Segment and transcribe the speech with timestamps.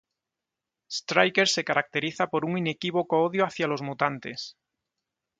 [0.91, 4.55] Stryker se caracteriza por un inequívoco odio hacia los mutantes.